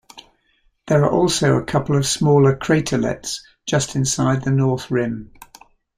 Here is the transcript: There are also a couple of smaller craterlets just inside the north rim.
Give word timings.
There 0.87 1.05
are 1.05 1.11
also 1.11 1.57
a 1.57 1.63
couple 1.63 1.95
of 1.95 2.07
smaller 2.07 2.57
craterlets 2.57 3.39
just 3.67 3.95
inside 3.95 4.41
the 4.43 4.49
north 4.49 4.89
rim. 4.89 5.31